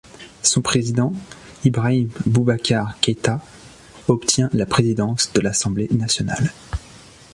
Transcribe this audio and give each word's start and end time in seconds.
Son 0.41 0.63
président 0.63 1.13
Ibrahim 1.63 2.09
Boubacar 2.25 2.99
Keïta 3.01 3.39
obtient 4.07 4.49
la 4.51 4.65
présidence 4.65 5.31
de 5.33 5.41
l’Assemblée 5.41 5.89
nationale. 5.91 6.51